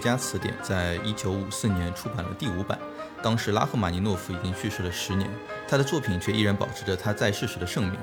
[0.00, 2.78] 家词典在一九五四年出版了第五版。
[3.22, 5.30] 当时拉赫玛尼诺夫已经去世了十年，
[5.68, 7.98] 他的作品却依然保持着他在世时的盛名。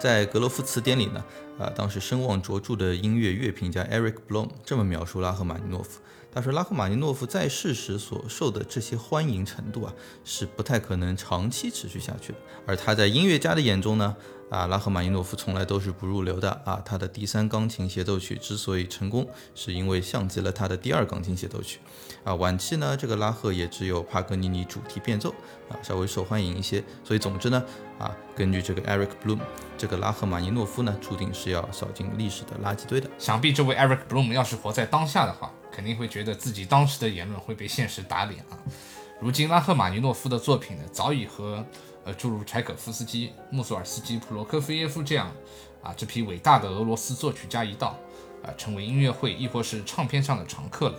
[0.00, 1.22] 在格罗夫词典里呢，
[1.58, 6.00] 啊，当时声望卓著的音乐乐评家 Eric Blom 这么描述拉赫玛尼诺夫：
[6.32, 9.92] 他说，拉赫玛尼诺夫在世时所受的这些欢迎程度啊，
[10.24, 12.38] 是不太可能长期持续下去的。
[12.66, 14.16] 而他在音乐家的眼中呢？
[14.48, 16.82] 啊，拉赫玛尼诺夫从来都是不入流的啊。
[16.84, 21.78] 他的第三钢琴协奏曲之所以成功，是因为像极了他的第二钢琴协奏曲。
[22.24, 25.32] 啊，晚期呢，这个拉赫也只有帕格尼尼主题变奏
[25.70, 26.84] 啊，稍微受欢迎一些。
[27.02, 27.64] 所以总之呢，
[27.98, 29.38] 啊，根据这个 Eric Bloom，
[29.78, 33.08] 这个拉赫玛尼诺夫呢，注定是要扫进历史的垃圾堆的。
[33.18, 38.58] 想必这位 Eric Bloom 要是活在当下的话，肯定会觉得自己当时的言论会被现实打脸啊。
[39.20, 41.64] 如今拉赫玛尼诺夫的作品呢，早已和
[42.04, 45.30] 呃，诸如柴可夫斯基、穆索尔斯基、普罗科菲耶夫这样，
[45.82, 47.98] 啊，这批伟大的俄罗斯作曲家一道，
[48.42, 50.98] 啊，成为音乐会亦或是唱片上的常客了。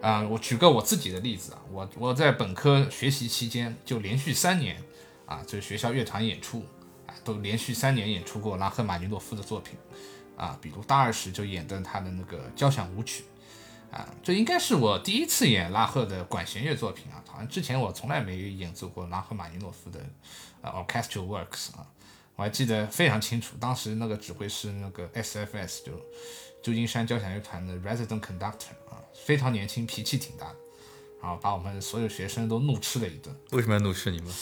[0.00, 4.82] 啊，我举个我自己的例子啊，我我在本科学习期间就连续三年，
[5.26, 6.64] 啊，这学校乐团演出，
[7.06, 9.76] 啊，都连续三年演出过拉赫玛尼诺夫的作品，
[10.36, 13.24] 啊，比如大二时就演的他的那个交响舞曲。
[13.90, 19.98] 啊，这应该是我第一次演拉赫的管弦乐作品啊，好像之前我从来没演奏过拉赫玛尼诺夫的
[20.62, 21.84] 呃 orchestral works 啊，
[22.36, 26.00] 我还记得非常清楚，当时那个指挥是那个 SFS 就
[26.62, 30.56] 旧金山交响乐团的 resident conductor 啊，非常年轻，脾气挺大的，
[31.22, 33.34] 然后把我们所有学生都怒斥了一顿。
[33.52, 34.32] 为什么要怒斥你们？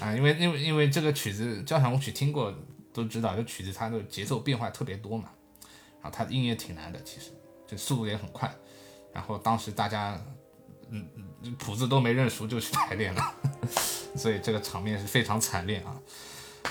[0.00, 2.52] 啊，因为因为因为这个曲子交响舞曲听过
[2.92, 5.30] 都知道，这曲子它的节奏变化特别多嘛，
[6.02, 7.30] 然后它的音也挺难的，其实
[7.66, 8.52] 这速度也很快。
[9.12, 10.20] 然后当时大家，
[10.90, 11.06] 嗯，
[11.56, 13.34] 谱子都没认熟就去排练了，
[14.16, 15.96] 所以这个场面是非常惨烈啊。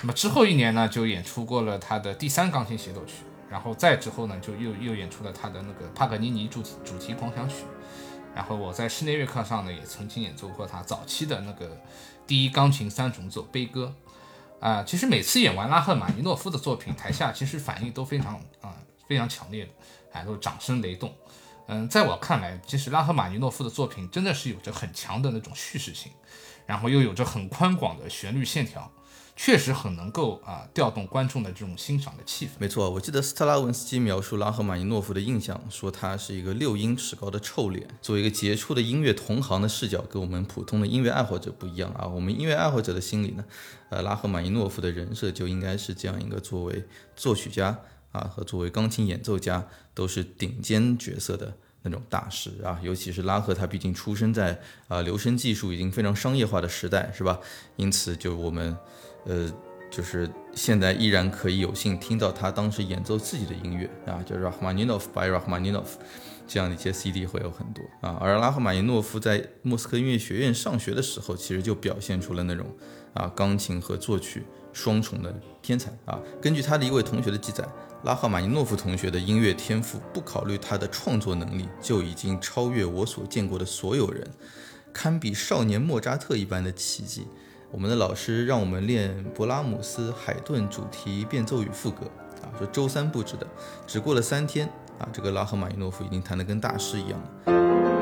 [0.02, 3.14] 那么之后一年呢，就演出过了他的第三钢琴协奏曲，
[3.54, 7.58] 然后再之后呢，就又又演出了他的那个帕格尼尼主题主题狂想曲。
[8.34, 11.80] 然后我在室内乐课上呢，也曾经演奏过他早期的那个
[12.26, 13.94] 第一钢琴三重奏悲歌。
[14.60, 18.74] 啊，其实每次演完拉赫玛尼诺夫的作品，台下其实反应都非常啊
[19.08, 19.72] 非常强烈的，
[20.14, 21.14] 哎，都掌声雷动。
[21.68, 26.12] 嗯，在我看来，其实拉赫玛尼诺夫的作品真的是有着很强的那种叙事性，
[26.66, 28.92] 然后又有着很宽广的旋律线条，
[29.36, 32.52] 确实很能够啊调动观众的这种欣赏的气氛。
[32.60, 37.88] 没错，我记得斯特拉文斯基描述拉赫玛尼诺夫的印象，说他是一个六英尺高的臭脸。
[38.02, 42.08] 作为一个杰出的音乐同行的视角，跟我们普通的音乐爱好者不一样啊。
[42.08, 43.44] 我们音乐爱好者的心里呢，
[43.90, 47.80] 呃，拉赫玛尼诺夫的人设就应该是这样一个作为作曲家。
[48.14, 51.52] 啊，和作为钢琴演奏家都是顶尖角色的
[51.82, 57.40] 那种大师啊，尤其是拉赫，他毕竟出生在啊留声技术已经非常商业化的时代，是吧？
[57.76, 58.78] 因此，就我们，
[59.26, 59.52] 呃，
[59.90, 65.86] 就是现在依然可以有幸听到他当时演奏自己的音乐啊，叫 Rachmaninov by Rachmaninov，
[66.48, 68.18] 这样的一些 CD 会有很多啊。
[68.20, 72.66] 而拉赫玛尼诺夫在莫斯科音乐学院上学的时候，其实就表现出了那种
[73.14, 76.20] 啊钢琴和作曲双重的天才啊。
[76.42, 77.68] 根据他的一位同学的记载。
[78.04, 84.30] 拉赫玛尼诺夫同学的音乐天赋，不考虑他的创作能力，就已经超越我所见过的所有人，
[84.92, 87.28] 堪比少年莫扎特一般的奇迹。
[87.74, 92.06] 我们的老师让我们练勃拉姆斯海顿主题变奏与副歌，
[92.44, 93.48] 啊，说周三布置的，
[93.88, 94.68] 只过了三天，
[95.00, 97.93] 啊，这个拉赫玛尼诺夫已经弹得跟大师一样了。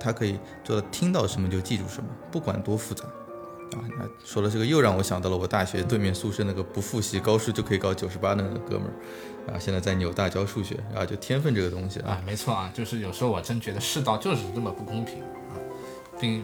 [0.00, 8.88] 他可以做到听到什么就记住什么，不管多复杂，啊，那说了这个又让我想到了我大学对面宿舍那个不复习高数就可以搞九十八的那个哥们
[9.46, 15.54] 儿，啊，现在在纽大教数学，啊，就天分这个东西啊，没错啊，就是有时候我真觉得世道就是这么不公平啊，
[16.18, 16.42] 并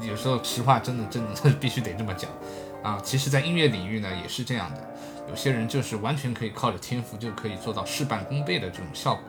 [0.00, 2.30] 有时候实话真的真的 必须得这么讲，
[2.82, 4.84] 啊，其实，在音乐领域呢也是这样的，
[5.28, 9.22] 有些人就是完全可以靠着天赋就可以做到事半功倍的这种效果。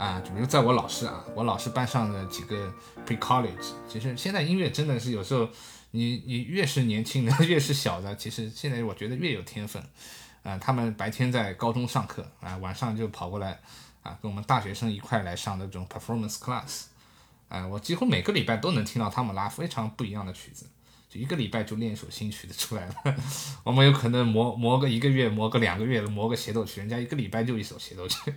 [0.00, 2.72] 啊，比如在我老师啊，我老师班上的几个
[3.06, 5.46] pre college，其实现在音乐真的是有时候，
[5.90, 9.82] 你你越是年轻的， 越是小的，其实现在我觉得越有天分。
[10.42, 13.60] 啊，他们白天在高中上课，啊，晚上就跑过来，
[14.02, 16.84] 啊，跟我们大学生一块来上那种 performance class。
[17.50, 20.64] 啊，我几乎每个礼拜都能听到他们拉非常不一样的曲子，
[21.10, 22.94] 就一个礼拜就练一首新曲子出来了。
[23.64, 28.32] 我们有可能磨磨个一个月，磨个两个月，磨个协奏曲，人家一个礼拜就一首协奏曲。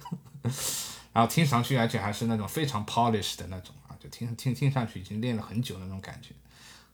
[1.13, 6.29] 然后听上去，而且还是那种非常 polished 的那种啊，就听听听上去已经练了很久那种感觉。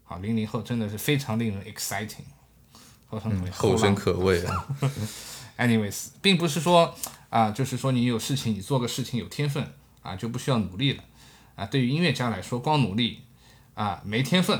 [0.03, 2.25] 好，零零后真的是非常令人 exciting，
[3.07, 4.67] 后生后生可畏啊。
[5.57, 6.95] Anyways，并不是说
[7.29, 11.03] 啊，就是说你有事情，你做个事情有天分啊，就不需要努力了
[11.55, 11.65] 啊。
[11.65, 13.23] 对于音乐家来说，光努力
[13.73, 14.59] 啊没天分，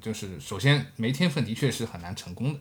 [0.00, 2.60] 就是首先没天分的确是很难成功的，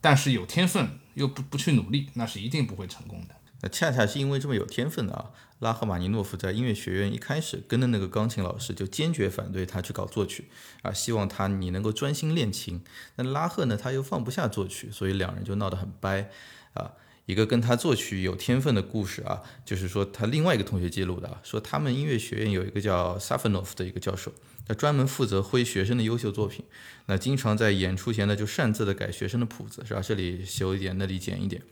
[0.00, 3.34] 但是有天分又不不去努力，那是一定不会成功的。
[3.60, 5.30] 那恰恰是因为这么有天分的啊，
[5.62, 10.46] 拉赫玛尼诺夫在音乐学院一开始跟的那个钢琴老师就坚决反对他去搞作曲
[10.82, 12.82] 啊，希望他你能够专心练琴。
[13.14, 16.28] 那拉赫呢，他又放不下作曲，所以两人就闹得很掰
[16.74, 16.90] 啊。
[17.26, 24.32] 一个跟他作曲有天分的故事啊，就是说他另外一个同学记录的啊，说他们音乐学院有一个叫萨芬诺夫的一个教授，
[24.66, 26.64] 他专门负责挥学生的优秀作品，
[27.06, 30.00] 那经常在演出前呢就擅自的改学生的谱子，是吧？
[30.02, 31.62] 这里修一点，那里减一点。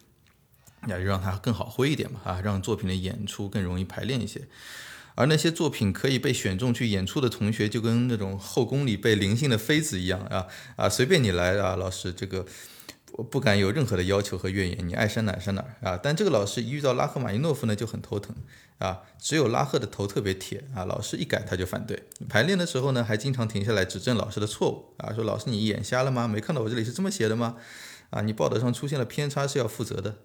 [0.87, 4.49] 那就让它更好挥一点嘛，啊，让作品的演出更容易排练一些。
[5.17, 10.47] 而那些作品可以被选中去演出的同学，就跟那种后宫里被临幸的妃子一样啊
[10.77, 12.47] 啊，随便你来啊，老师这个
[13.13, 15.99] 不不敢有任何的要求和怨言，你爱删哪删哪啊。
[16.03, 18.35] 但这个老师一遇到拉赫玛尼诺夫呢，就很头疼
[18.79, 19.01] 啊。
[19.19, 22.05] 只有拉赫的头特别铁啊，老师一改他就反对。
[22.29, 26.27] 排练的时候呢，还经常停下来指正老师的错误啊，说老师你眼瞎了吗？
[26.27, 27.57] 没看到我这里是这么写的吗？
[28.09, 30.17] 啊，你报道上出现了偏差是要负责的。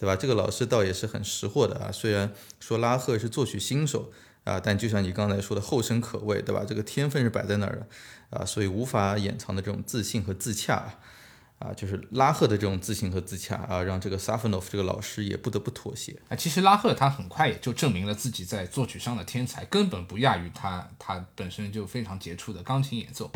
[0.00, 0.16] 对吧？
[0.16, 1.92] 这个老师倒也是很识货的啊。
[1.92, 4.10] 虽然说拉赫是作曲新手
[4.44, 6.64] 啊，但就像你刚才说的，后生可畏，对吧？
[6.66, 7.86] 这个天分是摆在那儿的
[8.30, 10.94] 啊，所以无法掩藏的这种自信和自洽
[11.58, 16.34] 啊，就是拉赫的这种自信和自洽啊，让这个萨芬诺夫这个老师也不得不妥协啊。
[16.34, 23.30] 其实拉赫他很快也就证明了自己在作曲上的天才，根本不亚于他他本身就非常杰出的钢琴演奏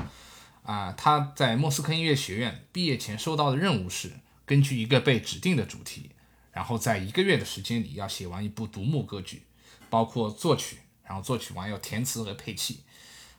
[0.63, 0.95] 啊。
[0.97, 4.13] 他在莫斯科音乐学院毕业前收到的任务是
[4.47, 6.13] 根据一个被指定的主题。
[6.55, 9.43] 然后在一个月的时间里要写完一部独幕歌剧，
[9.91, 12.85] 包括作曲，然后作曲完要填词和配器。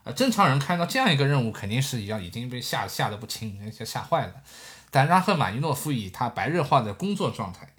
[0.03, 4.43] 呃，正常人看到这样一个任务，肯定是要已经被吓吓得不轻，吓吓坏了。
[4.91, 7.73] 但拉赫玛尼诺夫以他白热化的工作状态，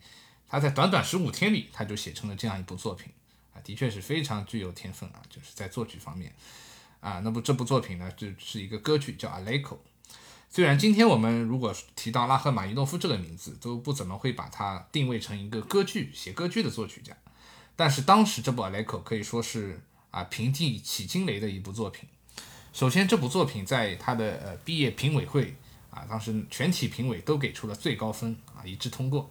[0.48, 3.12] 他在短短十五天里他就写成了这样一部作品
[3.54, 6.34] 啊，的确是非常具有天分啊，就是在作曲方面
[7.00, 7.20] 啊。
[7.22, 9.74] 那么这部作品呢，就是一个歌剧叫《Aleko》。
[10.56, 17.14] 虽然今天我们如果提到拉赫玛尼诺夫这个名字，都不怎么会把他定位成一个歌剧写歌剧的作曲家，
[17.76, 19.78] 但是当时这部《Aleko》可以说是
[20.10, 22.08] 啊平地起惊雷的一部作品。
[22.72, 25.54] 首先，这部作品在他的呃毕业评委会
[25.90, 29.30] 啊，当时全体评委都给出了最高分啊，一致通过，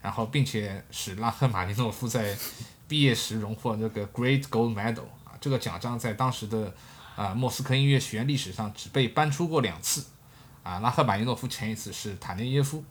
[0.00, 2.38] 然后并且使拉赫玛尼诺夫在
[2.86, 6.72] 毕业时荣获这个 Great Gold Medal 啊，这个奖章在当时的
[7.16, 10.04] 啊莫斯科音乐学院历史上只被颁出过两次。
[10.70, 12.84] 啊，拉赫马尼诺夫前一次是塔涅耶夫，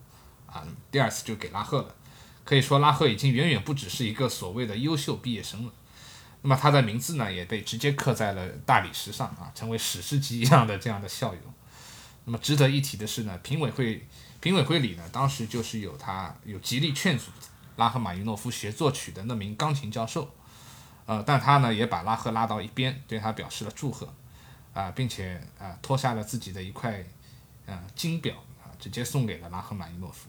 [0.48, 1.96] 啊，第二次就给拉赫了。
[2.44, 5.72] 可以说，拉赫已经远远不只是一个所谓的优秀毕业生了。
[6.42, 11.40] 那么他的名字呢，也被直接刻在了大理石上啊，成为史诗级一样的这样的校友。
[12.26, 14.06] 那么值得一提的是呢，评委会
[14.42, 17.32] 评委会里呢，当时就是有他有极力劝阻
[17.78, 20.30] 拉赫马尼诺夫学作曲的那名钢琴教授，
[21.06, 24.14] 呃，但他呢也把拉赫拉到一边，对他表示了祝贺，
[24.74, 27.02] 啊，并且啊脱下了自己的一块。
[27.70, 28.34] 呃，金表
[28.64, 30.28] 啊，直接送给了拉赫玛尼诺夫。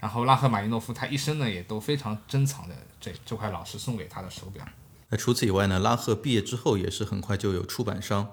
[0.00, 4.66] 然后拉赫玛尼诺夫他一生呢，也都非常珍藏的这这块老师送给他的手表。
[5.08, 8.28] 那除此以外呢，拉赫毕业之后也是很快就有出版商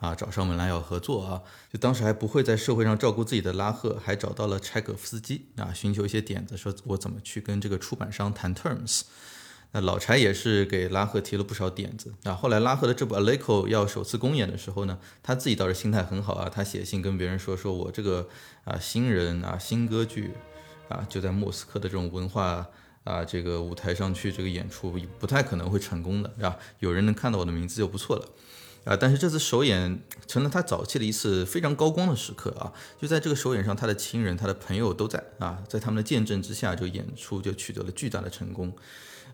[0.00, 1.42] 啊找上门来要合作啊。
[1.72, 9.02] 就当时还不会在社会上照顾自己的拉赫，还找到了柴可夫斯基啊，寻求一些点子，说我怎么去跟这个出版商谈 terms。
[9.74, 12.32] 那老柴也是给拉赫提了不少点子啊。
[12.32, 16.48] 后来拉赫的这部《Aleko》要首次公演的时候呢，他自己倒是心态很好啊。
[16.48, 18.28] 他写信跟别人说：“说我这个
[18.62, 20.30] 啊新人啊新歌剧
[20.88, 22.64] 啊，就在莫斯科的这种文化
[23.02, 26.56] 啊这个舞台上去这个演出，不太可能会成功的，是吧？
[26.78, 28.28] 有人能看到我的名字就不错了
[28.84, 28.96] 啊。
[28.96, 32.72] 但是这次首演成了他早期的一次非常高光的时刻啊。
[33.02, 38.72] 就在这个首演上，他的亲人、他的朋友都在啊，在他们的见证之下，就演出就取得了巨大的成功。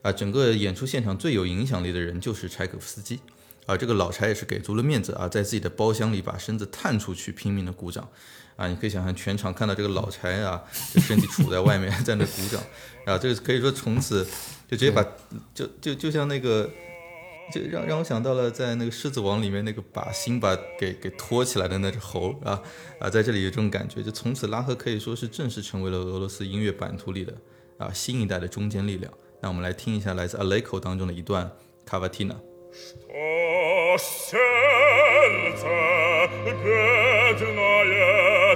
[0.02, 3.21] 啊，整个演出现场最有影响力的人就是柴可夫斯基，
[3.66, 8.09] 啊，这个老柴也是给足了面子啊，在自己的包厢里把身子探出去，拼命的鼓掌。
[8.57, 12.61] 啊，你可以想象全场看到这个老柴啊，这身体杵在外面， 在那鼓掌。
[13.07, 14.23] 啊，这个可以说从此
[14.69, 15.02] 就直接把
[15.54, 16.69] 就就就像那个，
[17.50, 22.61] 就让让我想到了在那个《狮子王》里面那个把辛巴给给托起来的那只猴啊
[22.99, 27.35] 啊，在这里有这种感觉，就从此拉赫可以说是正式成为了俄罗斯音乐版图里的
[27.78, 29.11] 啊新一代的中坚力量。
[29.42, 31.52] 那我们来听一下来自《Aleko》当中的一段
[31.86, 32.36] 卡瓦蒂娜。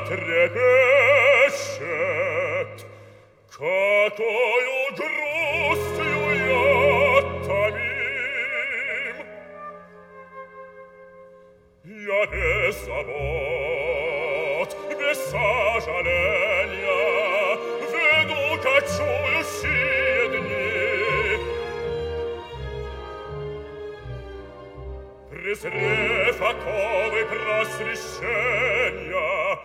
[0.09, 1.15] трепещет,
[3.51, 6.19] какую грустью
[6.49, 9.17] я томим.
[11.83, 16.42] Я без забот, без сожаления
[25.63, 29.59] Презрев оковы просвещения,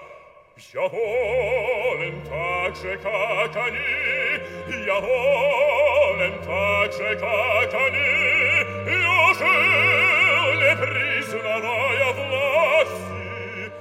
[0.73, 4.39] я волен так же, как они,
[4.87, 7.99] я волен так же, как они,
[8.87, 13.73] я жил, не признавая власти,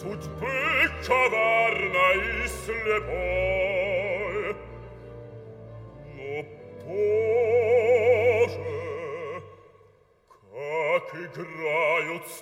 [0.00, 3.45] судьбы коварной и слепой.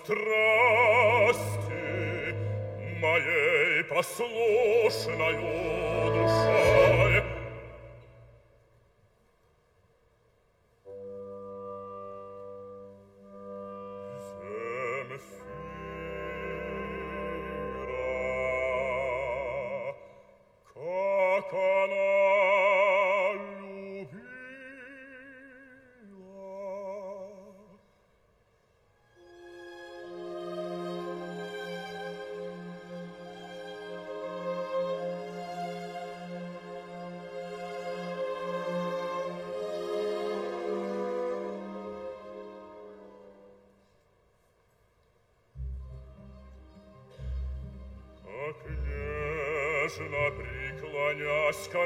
[0.04, 1.40] страсти
[3.00, 5.42] моей послушною
[6.12, 7.23] душой.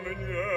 [0.06, 0.49] running, yeah.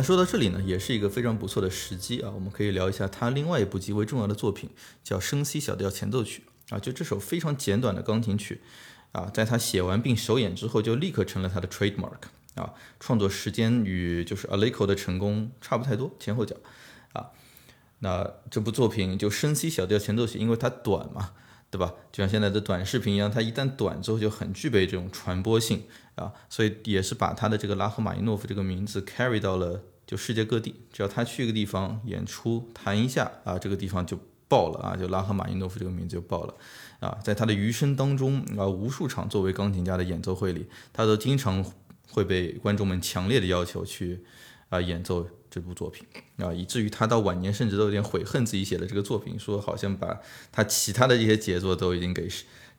[0.00, 4.70] 那说到这里呢，也是一个非常不错的时机啊，我们可以聊一下他另外一部极为重要的作品，
[5.04, 8.62] 叫《升 C 小调前奏曲》啊，就这首非常简短的钢琴曲
[9.12, 16.56] 啊，在他写完并首演之后，就立刻成了他的 trademark 啊，创作时间与就是 Aleko 的成功差不太多，前后脚
[17.12, 17.32] 啊。
[17.98, 21.32] 那这部作品就升 C 小调前奏曲，因为它短嘛，
[21.70, 21.92] 对吧？
[22.10, 36.54] 就像现在的短视频一样，它一旦短之后就很具备这种传播性啊，所以也是把他的这个拉赫玛尼诺夫这个名字 carry 到了就世界各地，只要他去一个地方演出弹一下啊，这个地方就爆了啊，就拉赫玛尼诺夫这个名字就爆了
[36.98, 41.64] 啊，在他的余生当中啊，无数场作为钢琴家的演奏会里，他都经常
[42.08, 44.24] 会被观众们强烈的要求去
[44.68, 45.28] 啊演奏。
[45.52, 50.20] 这部作品啊，以至于他到晚年甚至都有点悔恨自己写的这个作品，说好像把
[50.52, 52.28] 他其他的这些杰作都已经给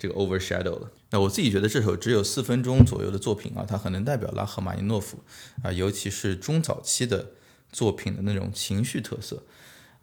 [0.02, 0.92] 这个 overshadow 了。
[1.12, 5.20] 那我自己觉得这首只有四分钟左右的作品啊，它很能代表拉赫玛尼诺夫
[5.62, 7.34] 啊，尤其是中早期的
[7.72, 9.44] 作品的那种情绪特色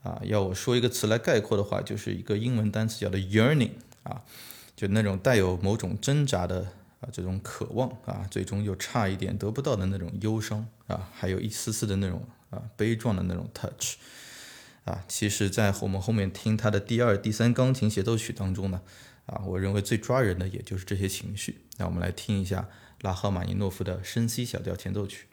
[0.05, 0.21] 啊。
[0.23, 3.73] 要我说一个词来概括的话，就是一个英文单词叫做 yearning
[4.05, 4.23] 啊，
[4.77, 6.61] 就那种带有某种挣扎的
[7.01, 12.23] 啊这种渴望啊，最终又差一点得不到的那种忧伤啊，还有一丝丝的那种。
[12.51, 13.97] 啊，悲壮的那种 touch，
[14.87, 18.81] 啊，其实，在我们后面听他的第二、第三钢琴协奏曲当中呢，
[19.29, 21.61] 啊，我认为最抓人的也就是这些情绪。
[21.77, 22.69] 那我们来听一下
[23.03, 25.28] 拉赫玛尼诺夫的深 C 小调前奏曲。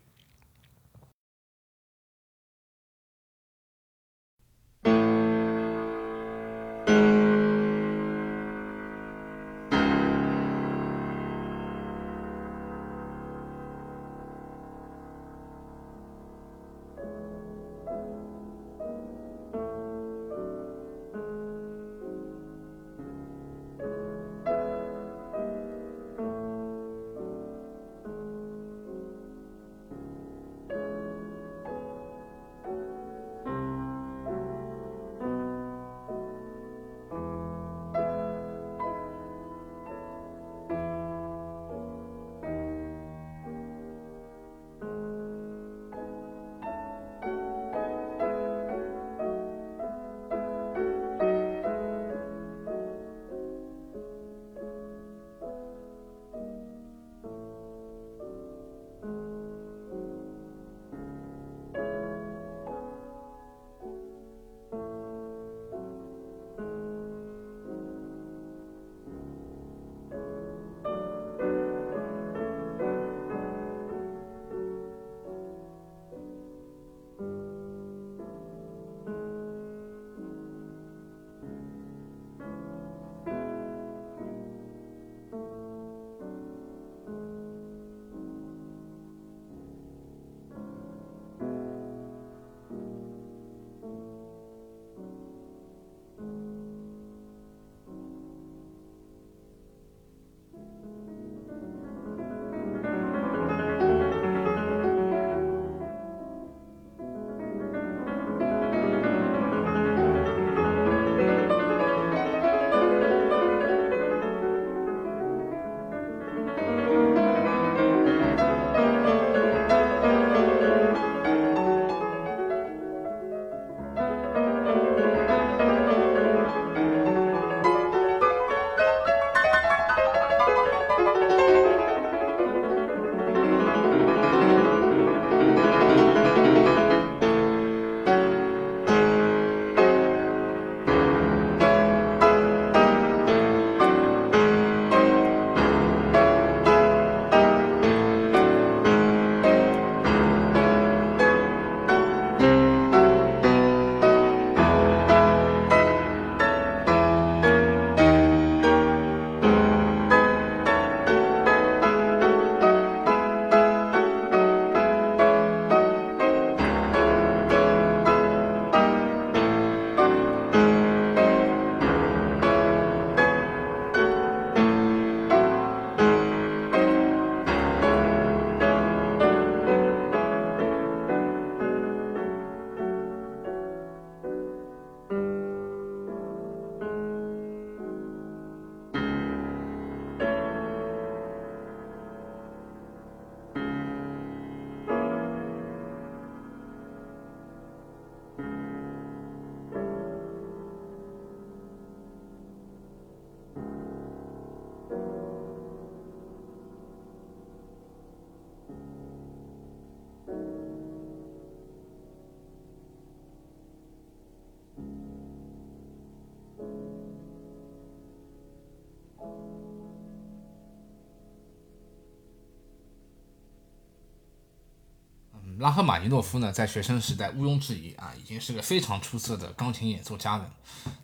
[225.66, 230.48] 拉赫玛尼诺夫呢，在学生时代毋庸置疑啊，已经是个非常出色的钢琴演奏家了。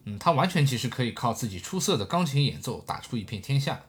[0.04, 3.80] 嗯，他完全其实可以靠自己出色的钢琴演奏打出一片天下。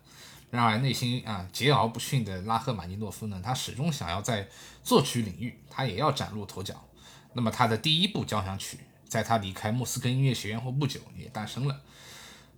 [0.51, 4.49] 然而，内心啊桀骜不驯的拉赫玛尼诺夫呢，他始终想要在
[4.83, 6.83] 作曲领域，他也要崭露头角。
[7.35, 11.83] 那么，他的第一部交响曲，在他离开莫斯科音乐学院后不久也诞生了。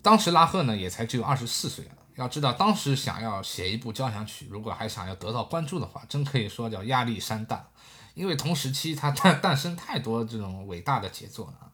[0.00, 1.98] 当时拉赫呢，也才只有二十四岁啊。
[2.14, 7.66] 要知道，当时想要写一部交响曲，如果还想要得到关注的话，真可以说叫压力山大。
[8.14, 11.70] 因为同时期他诞诞生太多这种伟大的杰作了，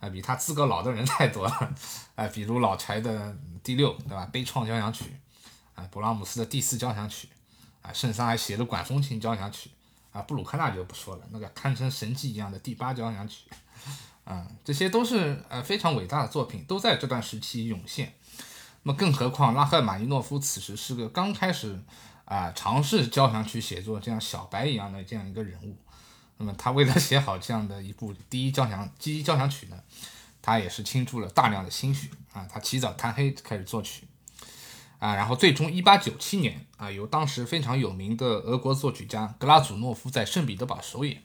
[0.00, 1.74] 啊，比他资格老的人太多了，
[2.14, 4.28] 啊，比如老柴的第六，对吧？
[4.32, 5.16] 悲怆交响曲。
[5.74, 7.28] 啊，勃拉姆斯的第四交响曲，
[7.82, 9.70] 啊，圣桑还写了管风琴交响曲，
[10.10, 13.44] 啊，布鲁克纳就不说了，那个堪称神迹一样的第八交响曲，
[14.24, 18.12] 啊，这些都是呃非常伟大的作品，都在这段时期涌现。
[18.82, 21.80] 那么，更何况拉赫玛尼诺夫此时是个刚开始
[22.28, 25.76] 啊尝试交响曲写作这样小白一样的这样一个人物。
[26.36, 29.76] 那么，他为了写好这样的一部第一交响第一交响曲呢，
[30.40, 34.06] 他也是倾注了大量的心血啊，他起早贪黑开始作曲。
[35.00, 41.22] 啊，然后最终，一八九七年啊，由当时非常有名的俄国作曲家格拉祖诺夫在圣彼得堡首演。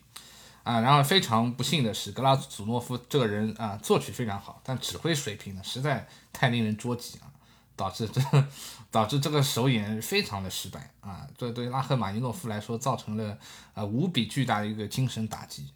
[0.61, 7.32] 啊，然而非常不幸的是，格拉祖诺夫这个人啊，作曲非常好，但指挥水平呢，实在太令人捉急啊，
[7.75, 8.21] 导致这
[8.91, 13.37] 导致这个首演非常的失败啊，这对拉赫玛尼诺夫来说造成了
[13.73, 15.67] 啊无比巨大的一个精神打击。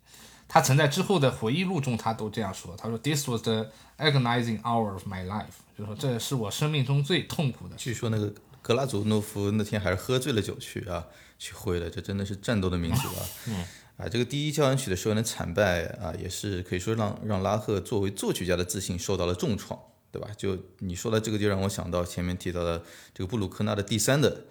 [0.49, 7.75] 他曾在之后的回忆录中，他都这样说，他说：“This was the agonizing hour of my life。”就说这是我生命中最痛苦的。
[7.75, 11.05] 据说那个格拉祖诺夫那天还是喝醉了酒去啊，
[11.37, 13.25] 去挥的，这真的是战斗的名字啊？
[13.49, 13.65] 嗯，
[13.97, 19.77] 啊，这个第一交响曲的首演的惨败啊，也是可以说让让拉赫作为作曲家的自信受到了重创，
[20.11, 20.29] 对吧？
[20.37, 24.45] 就你说的这个，就让我想到前面提到的这个布鲁克纳的第三的。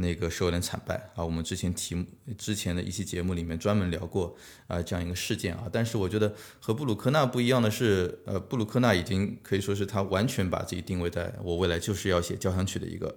[0.00, 1.24] 那个是有点惨败啊！
[1.24, 4.36] 我们之前题目之前的一期节目里面专门聊过
[4.68, 5.64] 啊这样一个事件啊。
[5.72, 13.12] 但是我觉得和布鲁克纳不一样的是，呃，布鲁克纳已经可以说是他完全把自己定位在我未来就是要写交响曲的一个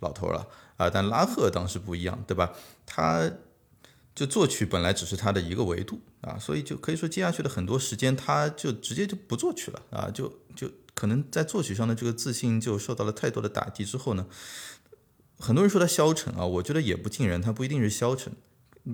[0.00, 0.90] 老头了啊。
[0.90, 2.52] 但拉赫当时不一样，对吧？
[2.84, 3.30] 他
[4.12, 10.34] 就作曲本来只是他的一个维度啊，所以就可以说接下去的很多时间他就直接就不作曲了啊，就就
[10.94, 14.26] 可能在作曲上的这个自信就受到了太多的打击之后呢。
[15.36, 18.32] 很多人说他消沉啊，我觉得也不尽然，他不一定是消沉，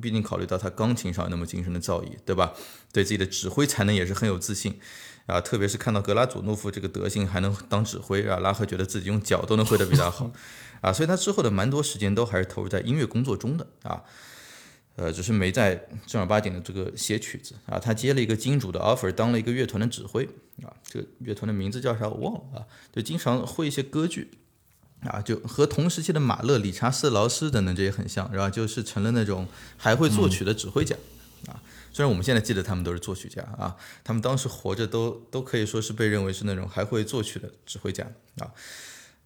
[0.01, 2.55] 毕竟考虑到他钢琴上有那么精神的造诣，对吧？
[2.93, 4.81] 对自己的指挥才能也是很有自信
[5.27, 10.33] 啊，特别是看到格拉祖诺夫这个德行还能当指挥啊，拉赫觉得自己用脚都能挥得比他好
[10.81, 14.03] 啊，所以他之后的蛮多时间都还是投入在音乐工作中的啊，
[15.01, 20.25] 呃，只是没在正儿八经的这个写曲子啊，他接了一个金主的 offer，当了一个乐团的指挥
[20.63, 24.31] 啊，这个乐团的名字叫啥我忘了啊，就经常会一些歌剧。
[25.03, 30.95] 啊，就和同时期的马勒、理查斯劳斯等等这些很像，然后就是成了那种还会作曲的指挥家
[31.47, 31.57] 啊。
[31.91, 38.53] 虽然我们现在记得他们都是作曲家啊，他们当时活着都都可以说是被认为是那种还会作曲的指挥家啊。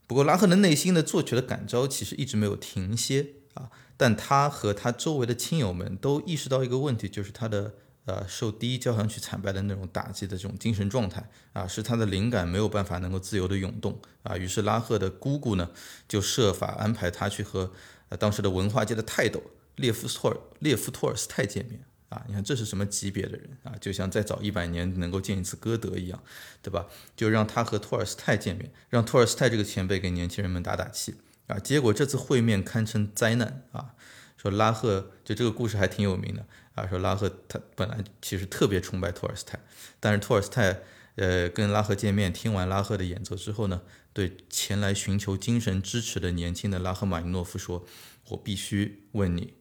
[0.07, 7.75] 不过拉赫的内心的作曲的感召其实一直没有停歇啊，但他和他周围的亲友们都意识到一个问题，就是他的。
[8.07, 14.37] 呃，受第一交响曲惨败的那种打击的这种精神状态啊，使他的灵感没有办法能够自由的涌动啊。
[14.37, 15.71] 于是拉赫的姑姑呢，
[16.07, 17.73] 就设法安排他去和
[18.11, 19.43] 呃当时的文化界的泰斗
[19.77, 22.23] 列夫托尔列夫托尔斯泰见面啊。
[22.29, 23.73] 你看这是什么级别的人啊？
[23.81, 26.23] 就像再早一百年能够见一次歌德一样，
[26.61, 26.85] 对吧？
[27.17, 31.15] 就让他和托尔斯泰见面，让托尔斯泰这个前辈给年轻人们打打气
[31.47, 31.59] 啊。
[31.59, 33.95] 结果这次会面堪称灾难啊。
[34.37, 36.47] 说拉赫就这个故事还挺有名的。
[36.75, 39.61] 啊，说拉赫他本来其实特别崇拜托尔斯泰，
[40.01, 40.81] 但是托尔斯泰
[41.15, 47.87] 呃跟拉赫见面，听完拉赫的演奏之后呢，对前来寻求精神支持的年轻的拉赫马尼诺夫说
[48.31, 49.55] ：“我必须问你，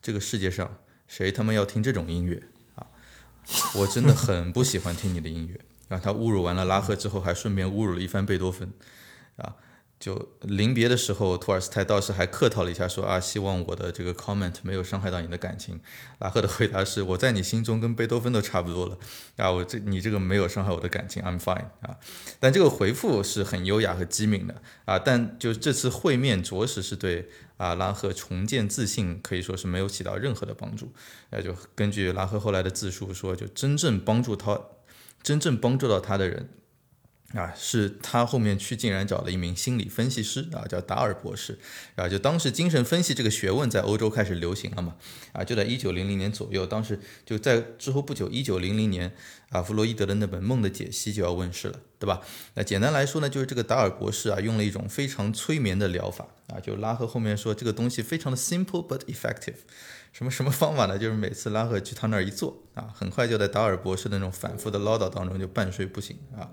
[0.00, 2.42] 这个世界上谁他妈要听这种音乐
[2.74, 2.86] 啊？
[3.74, 5.60] 我真的很不喜欢听你的音乐。
[5.88, 8.72] ”然后他侮辱完了拉赫之后，还顺便侮辱了一番贝多芬，
[9.36, 9.54] 啊。
[9.98, 15.80] 就临别的时候，托尔斯泰倒是还客套了一下，说啊，希望我的这个 comment 没有伤害到你的感情。
[16.18, 18.98] 拉赫的回答是，我在你心中跟贝多芬都差不多了
[19.36, 21.96] 啊，我这你这个没有伤害我的感情，I'm fine 啊。
[22.38, 24.54] 但这个回复是很优雅和机敏的
[24.84, 30.92] 啊，但就这次会面着实是对啊拉赫重建自信可以说是没有起到任何的帮助。
[31.30, 34.60] 那就根据拉赫后来的自述说，就真正帮助他，
[35.22, 36.50] 真正帮助到他的人。
[37.34, 41.58] 啊，是他后面去竟然找了一名心理分析师啊，叫达尔博士
[41.96, 44.94] 啊，就当时精神分析这个学问在欧洲开始流行了嘛
[45.32, 49.12] 啊，就在一九零零年左右，当时就在之后不久，一九零零年
[49.50, 52.20] 啊，弗洛伊德的那本《梦的解析》就要问世了，对吧？
[52.54, 59.56] 那简单来说呢，就是这个达尔博士啊，用了一种非常催眠的疗法啊，就拉赫后面说这个东西非常的 simple but effective，
[60.12, 60.96] 什么什么方法呢？
[60.96, 66.48] 就是每次拉赫去他那儿一坐啊，很快就在达尔博士那种反复的唠叨当中就半睡不醒啊。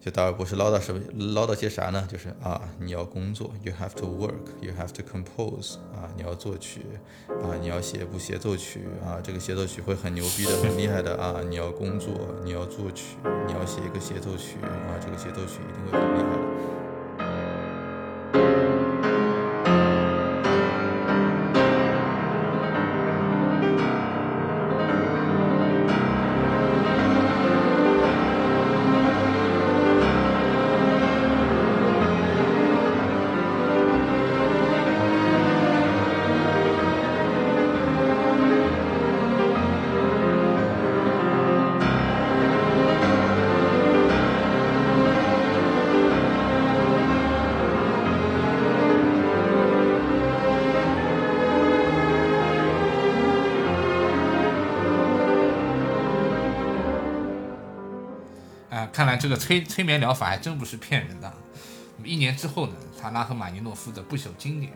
[0.00, 1.00] 就达尔博士唠叨什么？
[1.34, 2.08] 唠叨些啥呢？
[2.10, 6.80] 就是啊，你要工作，you have to work，you have to compose，啊，你要作曲，
[7.28, 16.40] 啊，你要写部协奏曲，啊，这个协奏曲会很牛逼的，很厉害的啊，你要工作，你要作曲，你要写一个协奏曲，啊，这个协奏曲一定会很厉害的。
[59.20, 61.32] 这个催催眠疗法还真不是骗人的。
[61.96, 64.72] 那么一年之后呢，他拉赫玛尼诺夫的不朽经典，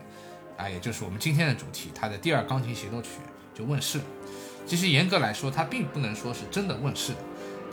[0.55, 3.09] 啊，也就是我们今天的主题，他的第二钢琴协奏曲
[3.53, 4.03] 就问世了。
[4.67, 7.19] 其实严格来说，他并不能说是真的问世的，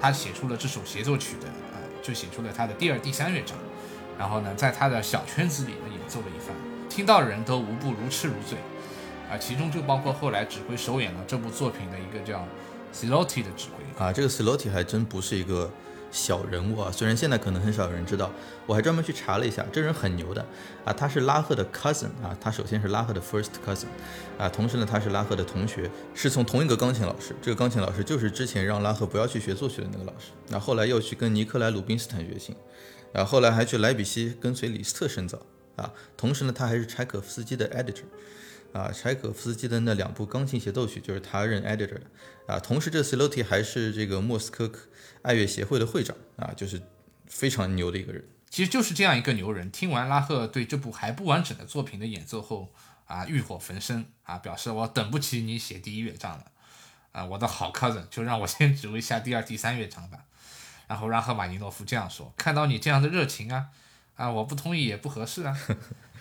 [0.01, 3.57] 他写出了这首协奏曲的，啊，就写出了他的第二、第三乐章，
[4.19, 6.57] 然后呢，在他的小圈子里呢演奏了一番，
[6.89, 8.59] 听到的人都无不如痴如醉，
[9.31, 12.47] 啊，其中就包括后来指挥首演了这部作品的一个叫
[12.95, 14.05] Silotti 的指挥。
[14.05, 15.71] 啊，这个 Silotti 还真不是一个
[16.13, 18.31] 小人物啊，虽然现在可能很少有人知道，
[18.67, 20.47] 我还专门去查了一下，这人很牛的
[20.85, 23.87] 啊，他是拉赫的 cousin 啊，他首先是拉赫的 first cousin
[24.39, 32.55] 啊，同时呢他是拉赫的同学，是从同一个钢琴老师，这个钢琴老师就是之前让拉赫不要去学作曲的那个老师，那后来又去跟尼克莱鲁宾斯坦学琴，
[33.15, 35.39] 啊，后来还去莱比锡跟随李斯特深造
[35.77, 38.05] 啊，同时呢他还是柴可夫斯基的 editor。
[38.73, 42.01] 啊，柴可夫斯基的那两部钢琴协奏曲就是他任 editor 的
[42.47, 42.59] 啊。
[42.59, 44.67] 同时，这 Silotti 还是这个莫斯科
[45.23, 46.83] 爱乐协会的会长啊，就是
[47.27, 48.25] 非常牛的一个人。
[48.51, 52.73] 其实就是这样一个牛人，听完拉赫对这部还不完整的作品的演奏后
[53.07, 56.45] 啊，欲火焚身啊，表示我等不起你写第一乐章了
[57.13, 60.25] 啊，我的好 cousin 就让我先指挥下第二、第三乐章吧。
[60.89, 63.69] 然后拉赫马尼诺夫这样说：“看到你这样的热情啊，
[64.17, 65.59] 啊，我不同意也不合适啊。”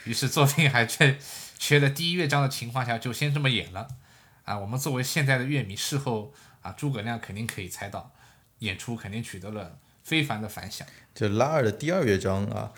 [0.06, 1.18] 于是作品还在
[1.58, 3.90] 缺了第一乐章的情况下，就先这么演了
[4.46, 4.58] 啊。
[4.58, 8.14] 我们作为现在的乐迷，事后啊，诸葛亮肯定可以猜到，
[8.62, 10.88] 演出肯定取得了非凡的反响。
[11.14, 12.74] 这拉二的第二乐章啊，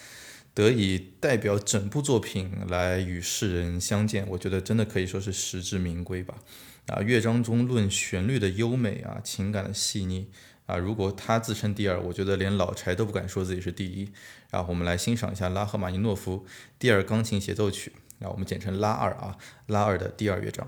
[0.53, 6.35] 得以代表整部作品来与世人相见，我觉得真的可以说是实至名归吧。
[6.87, 10.29] 啊，乐章中论旋律的优美啊，情感的细腻
[10.65, 14.11] 啊，如果他自称第二，我觉得连老柴都不敢说自己是第一。
[14.51, 16.45] 然后我们来欣赏一下拉赫玛尼诺夫
[16.77, 20.67] 第二钢琴协奏曲，啊，我们简称拉二啊，拉二的第二乐章。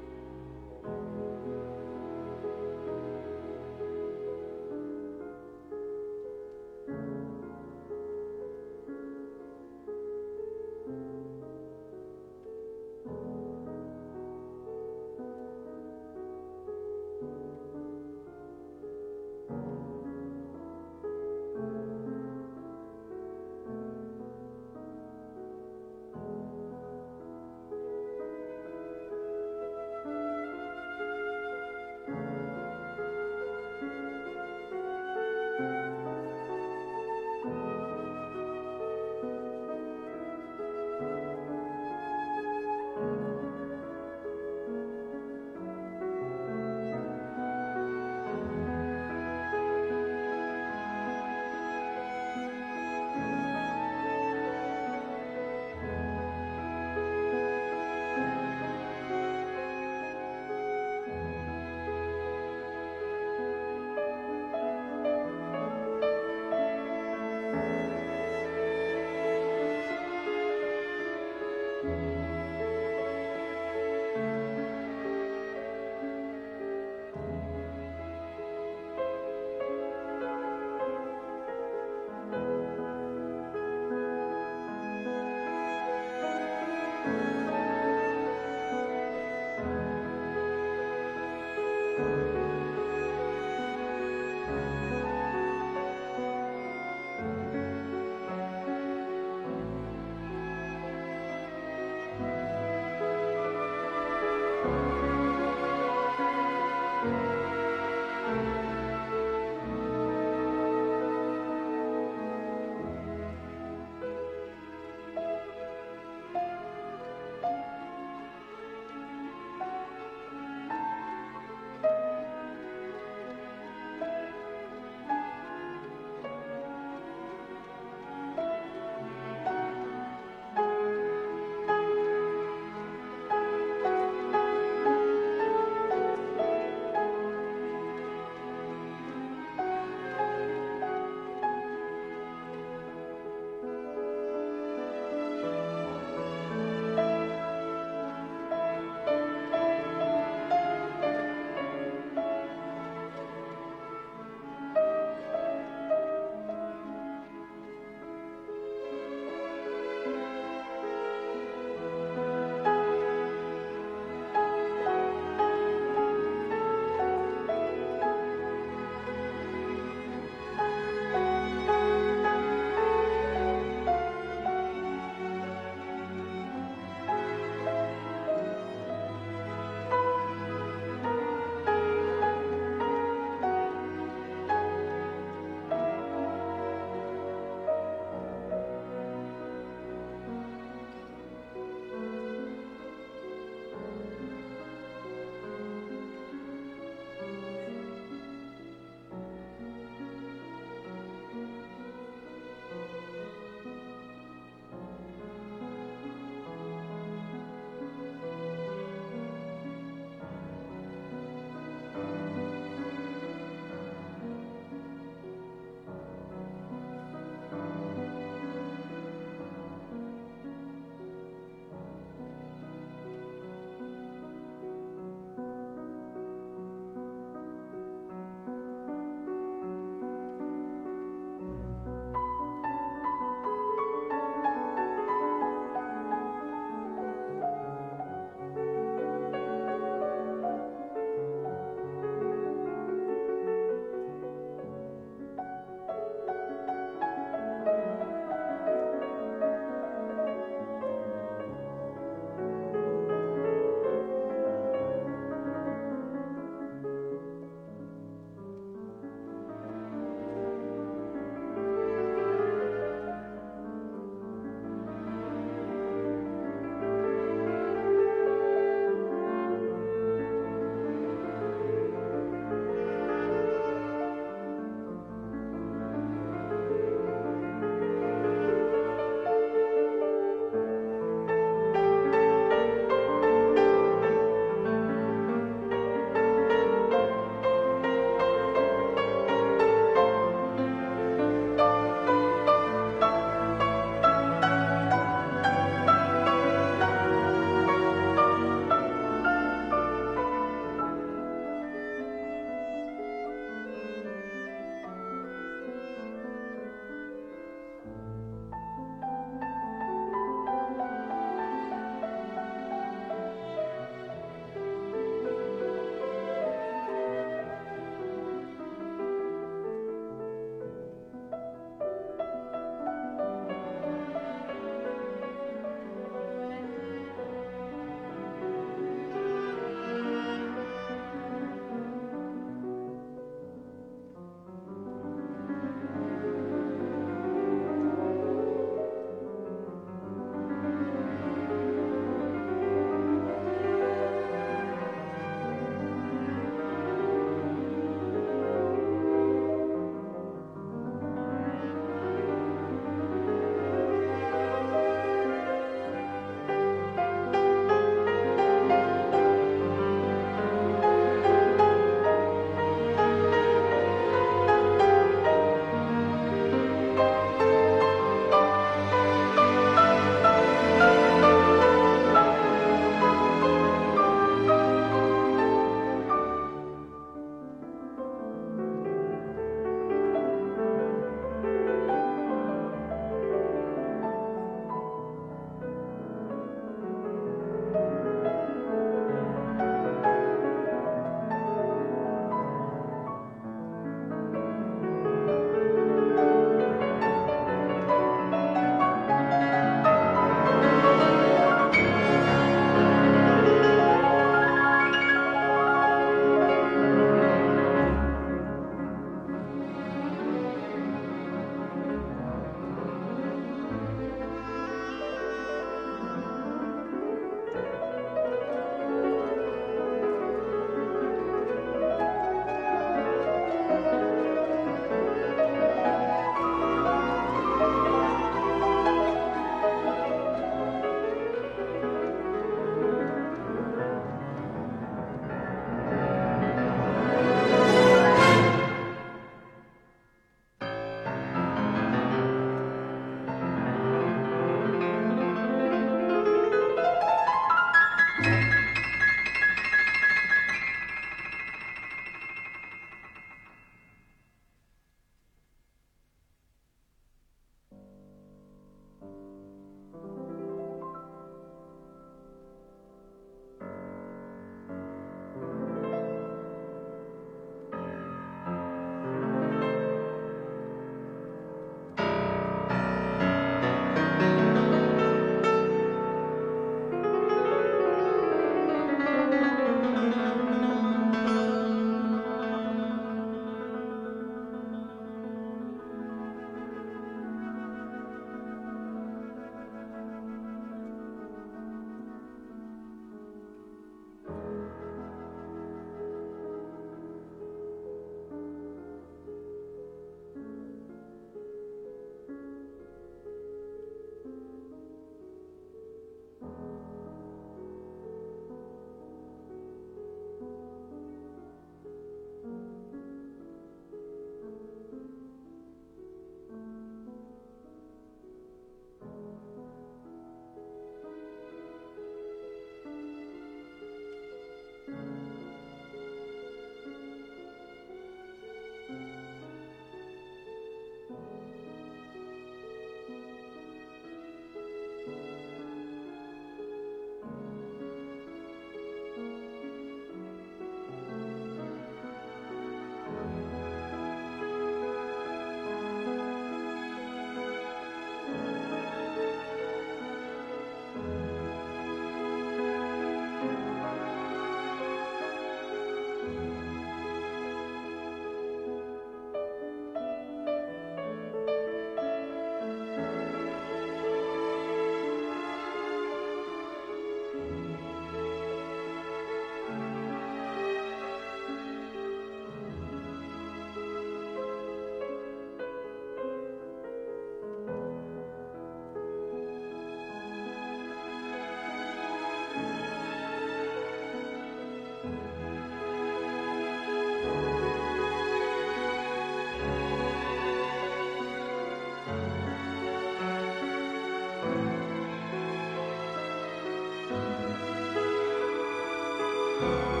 [599.61, 600.00] Bye.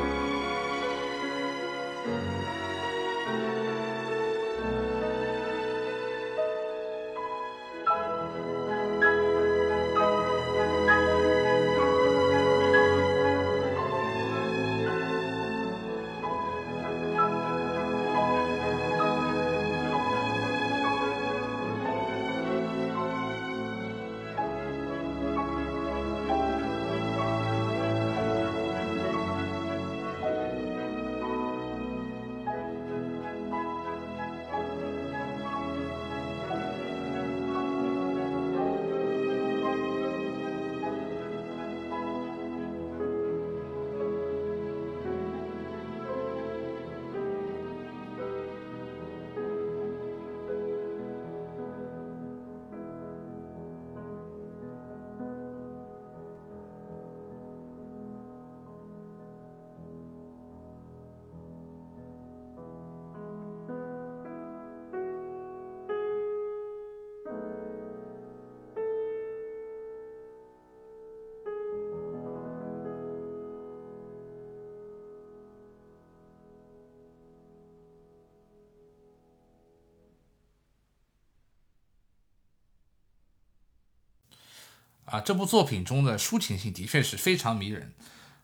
[85.11, 87.93] 啊，这部作品中的抒情性的确是非常迷人。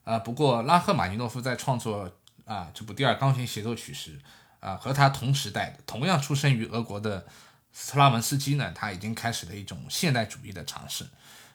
[0.03, 2.11] 啊，不过拉赫玛尼诺夫在创作
[2.45, 4.19] 啊这部第二钢琴协奏曲时，
[4.59, 7.25] 啊和他同时代的同样出生于俄国的
[7.71, 11.07] 斯特拉文斯基呢，他已经开始了一种现代主义的尝试。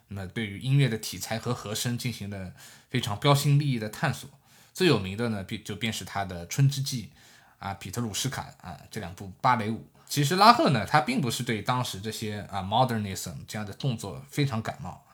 [0.09, 2.53] 那么对于音乐的题材和和声进行了
[2.89, 4.29] 非常标新立异的探索。
[4.73, 7.11] 最有名的呢，便就便是他的《春之祭》
[7.67, 9.87] 啊，《彼得鲁什卡》啊这两部芭蕾舞。
[10.13, 15.07] 其实拉赫呢，他并不是对当时这些啊 modernism 这样的动作非常感冒。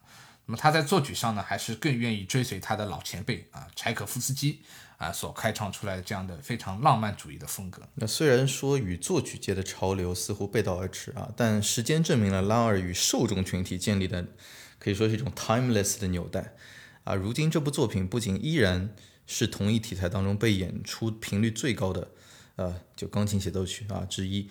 [0.46, 4.60] 那么他在作曲上呢，还是更愿意追随他的老前辈啊柴可夫斯基
[4.96, 7.80] 啊所开创出来的这样的非常浪漫主义的风格。
[7.94, 14.26] 那虽然说与作曲界的潮流似乎背道而驰啊，但时间证明了拉尔与受众群体建立的
[14.80, 16.54] 可以说是一种 timeless 的纽带
[17.04, 17.14] 啊。
[17.14, 18.92] 如今这部作品不仅依然。
[19.30, 22.08] 是同一题材当中被演出频率最高的，
[22.56, 24.48] 呃，就钢琴协奏曲啊之一，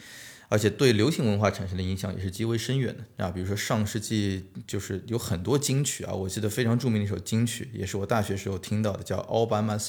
[0.49, 3.29] 而且对流行文化产生的影响也是极为深远的啊。
[3.29, 9.87] 比如说上世纪就是有很多金曲啊，我记得非常著名的一首金曲，也是我大学时候听到的，叫《All by Myself》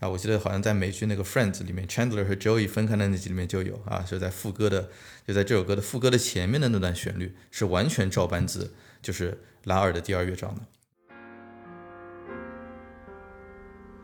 [0.00, 0.08] 啊。
[0.08, 4.90] 我记得好像在美剧那个《Friends》里面，Chandler 和 Joey 分开的那集里面就有啊，就在副歌的，
[5.26, 10.62] 就在这首歌的副歌的前面的那段旋律是完全照搬自就是拉尔的第二乐章的。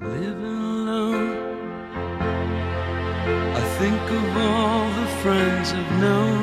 [0.00, 1.14] living low
[3.54, 4.89] I think of all
[5.22, 6.42] friends I've known.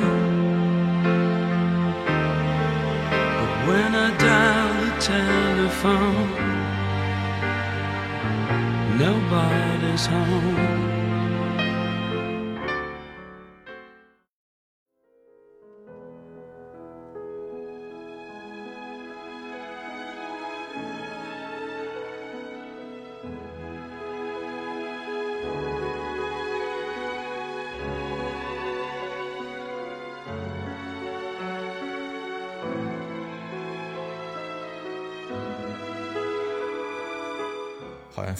[3.38, 6.30] But when I dial the telephone,
[8.98, 10.97] nobody's home.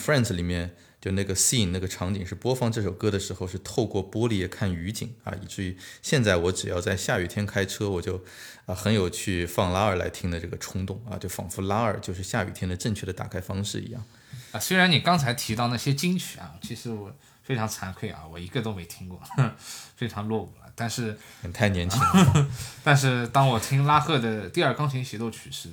[0.09, 8.23] Friends》里面就那个 scene 那个场景是播放这首歌的时候是透过玻璃看雨景啊，以至于现在我只要在下雨天开车，我就
[8.65, 14.03] 啊很有去放拉尔来听的这个冲动啊，就仿佛拉尔就是下雨天的正确的打开方式一样
[14.51, 14.59] 啊。
[14.59, 19.21] 虽然你刚才提到那些金曲啊，其实我非常惭愧啊，我一个都没听过，
[19.95, 20.71] 非常落伍了。
[20.75, 22.47] 但是你太年轻了。
[22.83, 25.69] 但是当我听拉赫的第二钢琴协奏曲时，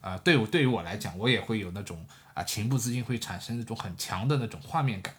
[0.00, 2.06] 啊，对我对于我来讲，我也会有那种。
[2.32, 5.12] 啊，情不自禁会产生那种很强的那种画面感，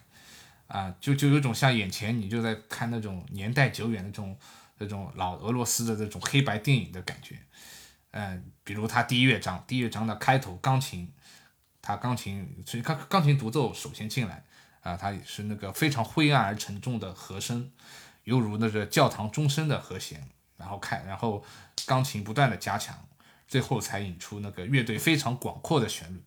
[0.66, 4.36] 啊，就就有种像眼前你就在看那种年代久远的这种
[4.78, 7.36] 这种老俄罗斯的这种黑白电影的感觉，
[8.12, 11.12] 嗯，比如他第一乐章，第一乐章的开头钢琴，
[11.82, 14.42] 他钢琴所以钢钢琴独奏首先进来，
[14.80, 17.70] 啊，它也是那个非常灰暗而沉重的和声，
[18.24, 20.26] 犹如那个教堂钟声的和弦，
[20.56, 21.44] 然后开，然后
[21.86, 22.98] 钢琴不断的加强，
[23.52, 26.22] 最后才引出那个乐队非常广阔的旋律。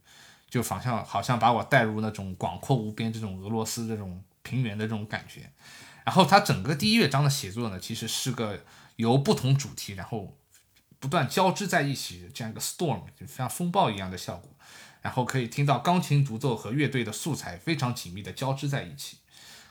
[0.48, 5.52] 就仿像好像把我带入那种广阔无边这种俄罗斯这种平原的这种感觉，
[6.06, 8.64] 然后它整个第一乐章的写作呢，其实是个
[8.96, 10.38] 由不同主题然后
[11.00, 14.50] 不断交织在一起这样一个 storm，就像风暴一样的效果，
[15.02, 19.18] 然后可以听到钢琴独奏和乐队的素材非常紧密的交织在一起。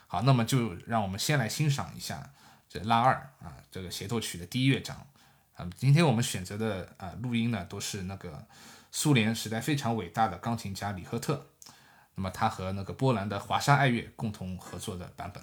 [0.07, 2.33] 好，那么就让我们先来欣赏一下
[2.69, 5.07] 这拉二啊这个协奏曲的第一乐章
[5.55, 8.47] 啊，今天我们选择的啊录音呢都是那个。
[8.97, 11.49] 苏联时代非常伟大的钢琴家李赫特，
[12.15, 15.43] 那么他和那个波兰的华沙爱乐共同合作的版本。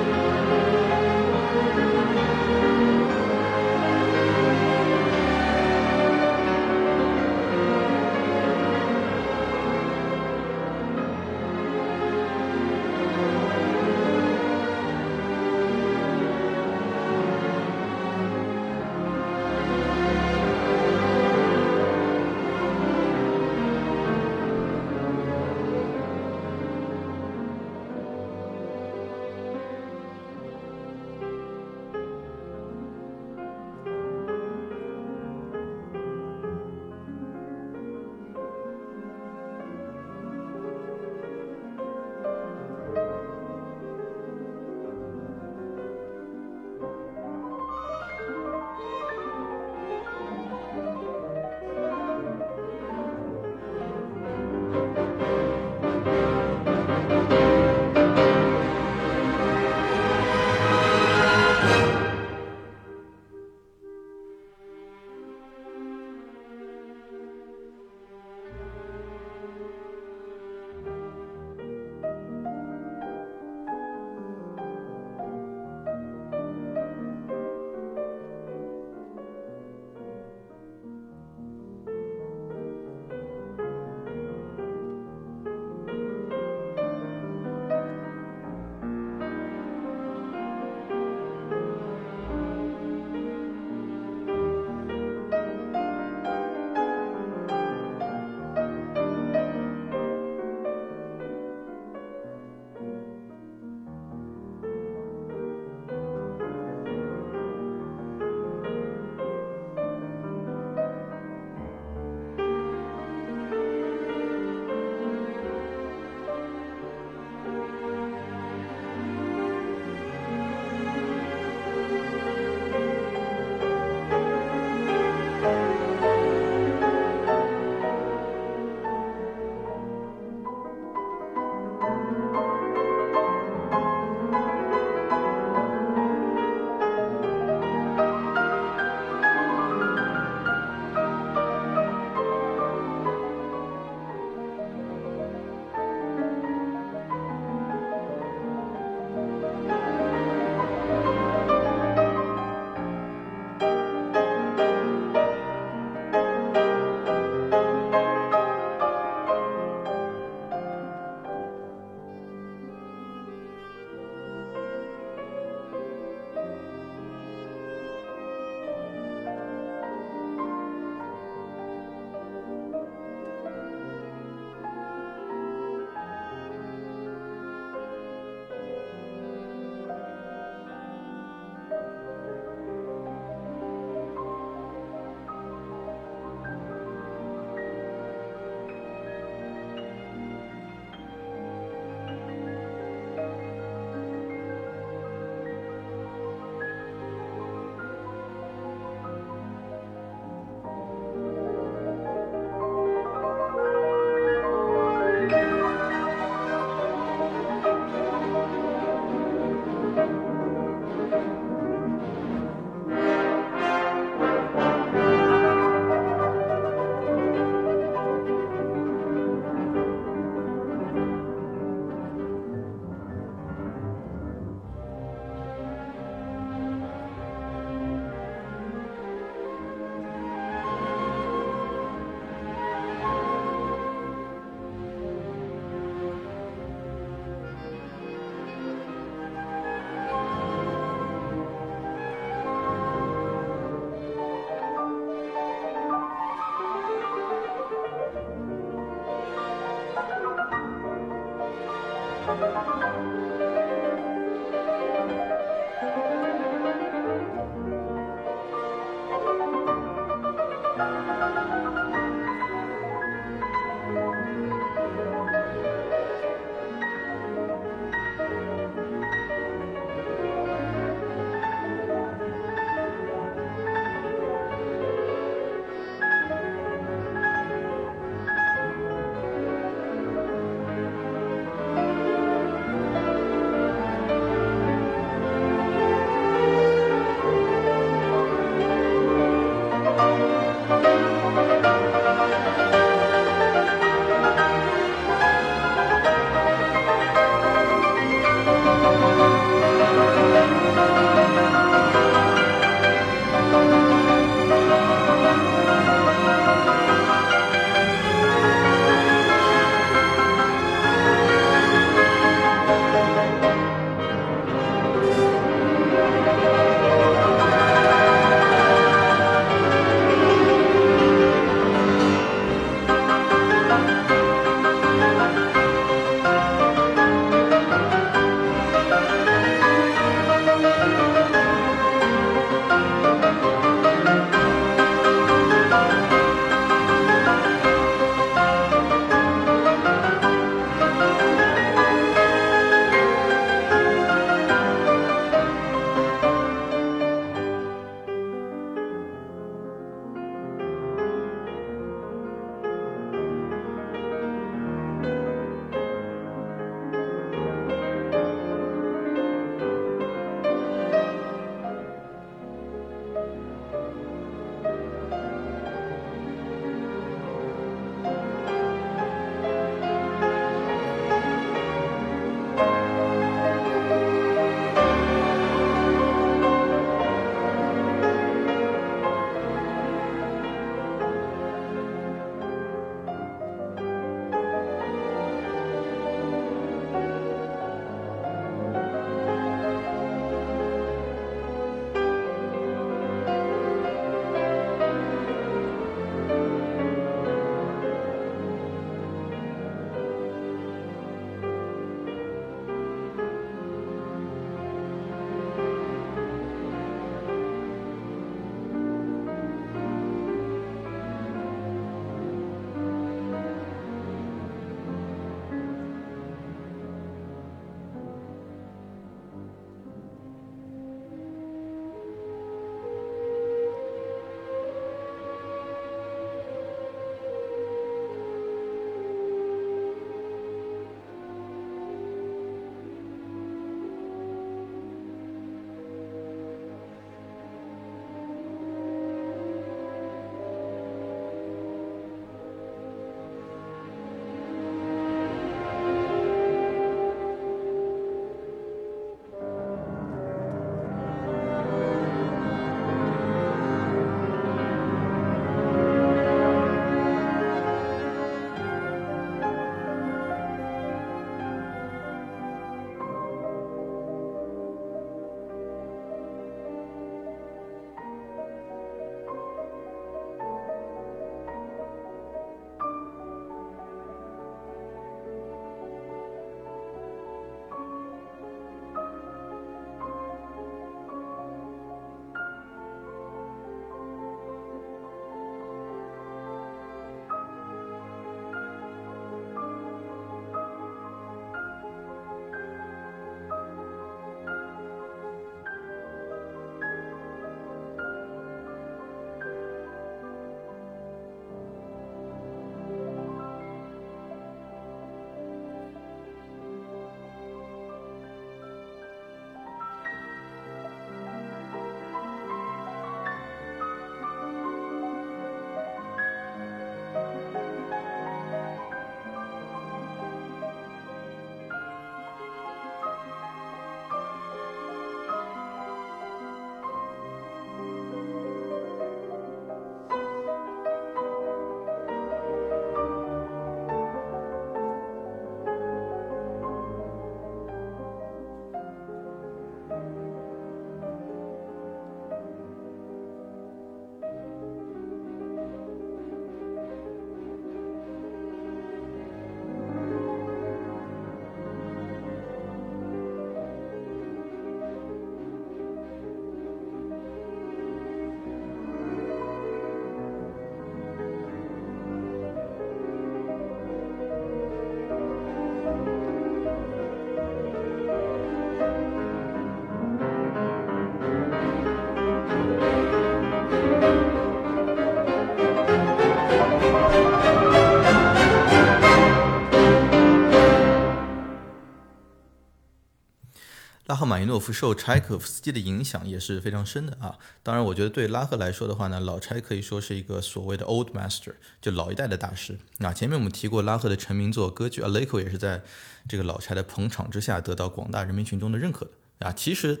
[584.26, 587.38] 马伊诺夫受柴可夫斯基的影响也是非常深的啊。
[587.62, 592.78] 当然，我觉得对拉赫来说的话呢，老柴可以说是一个所谓的 old master，就老一代的大师。
[592.98, 595.82] 啊前面我们提过，拉赫的成名作歌剧《Aleko》也是在
[596.28, 599.12] 这个老柴的捧场之下得到广大人民群众的认可的。
[599.38, 600.00] 啊，其实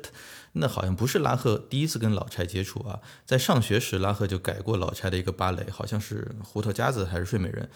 [0.52, 7.68] 那好像不是拉赫第一次跟老柴接触啊，在上学时拉赫就改过老柴的一个芭蕾，好像是《胡桃夹子》还是《睡美人》，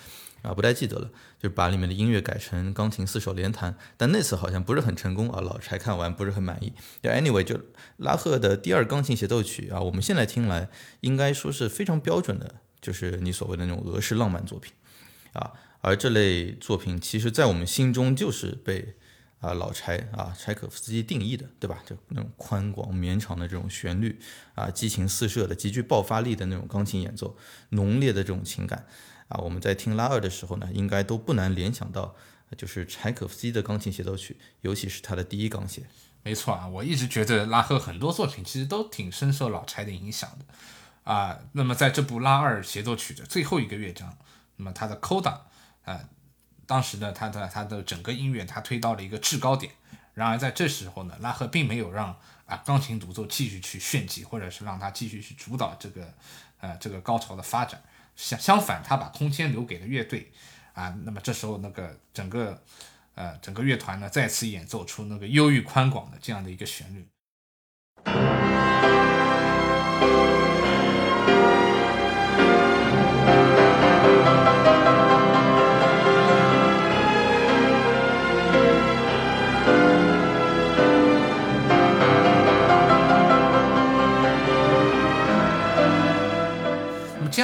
[0.49, 6.73] 啊，不太记得了，就是把里面的音乐改成钢琴四手联弹，但那次好像不是很成功啊，老柴看完不是很满意。
[7.03, 7.61] Anyway，就
[7.99, 14.73] 拉赫的第二钢琴协奏曲啊，我们现在听来应该说是非常标准的，就是你所谓的那种俄式浪漫作品
[15.35, 15.53] 啊，
[15.83, 18.95] 而这类作品其实在我们心中就是被。
[19.41, 21.83] 啊，老柴啊，柴可夫斯基定义的，对吧？
[21.87, 24.21] 就那种宽广绵长的这种旋律
[24.55, 27.35] 啊，激情四射的、极具爆发力的那种钢琴演奏，
[27.71, 28.85] 浓烈的这种情感
[29.29, 32.15] 啊，我们在听拉二的时候呢，应该都不难联想到，
[32.55, 35.85] 就是柴可夫斯基的钢琴协奏曲，尤其是他的第一钢协。
[36.23, 41.39] 没错啊，我一直觉得拉赫很多作品其实都挺深受老柴的影响的啊。
[41.53, 44.19] 那么在这部拉二协奏曲的最后一个乐章，
[44.57, 45.41] 那么他的 Coda
[45.85, 46.11] 啊。
[46.71, 49.73] 当时呢，他的他的整个音乐他推到了一个制高点。
[50.15, 52.17] 然而在这时候呢，拉赫并没有让
[52.47, 56.15] 啊钢琴独奏继续去炫技，或者是让他继续去主导这个
[56.61, 57.83] 呃这个高潮的发展。
[58.15, 60.31] 相相反，他把空间留给了乐队
[60.73, 60.95] 啊。
[61.05, 62.63] 那么这时候那个整个
[63.17, 67.05] 呃整个乐团呢再次演奏出那个忧郁宽广的这样的一个旋律。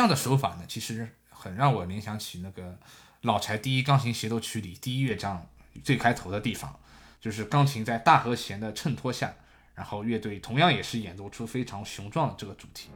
[0.07, 2.79] 样的手法呢，其实很让我联想起那个
[3.23, 5.45] 老柴第一钢琴协奏曲里第一乐章
[5.83, 6.79] 最开头的地方，
[7.21, 9.35] 就是钢琴在大和弦的衬托下，
[9.75, 12.91] 然后乐队同样也是演奏出非常雄壮的这个主题。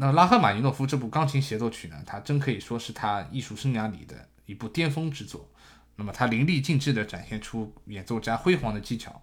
[0.00, 5.46] 那拉赫玛尼诺夫这部钢琴协奏曲呢，它真可以说是他艺术生涯里的一部巅峰之作。
[5.94, 9.20] 那么他淋漓尽致地展现出演奏家辉煌的技巧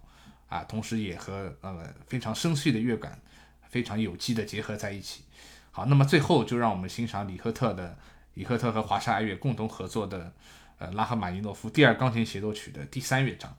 [0.48, 3.20] 啊，同时也和呃非常深邃的乐感
[3.68, 5.24] 非常有机的结合在一起。
[5.72, 7.98] 好，那么最后就让我们欣赏李赫特的
[8.34, 10.32] 李赫特和华沙爱乐共同合作的
[10.78, 13.52] 呃拉赫玛尼诺夫第二钢琴协奏曲的第三乐章。